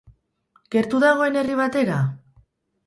[0.77, 2.03] Gertu dagoen herri batera?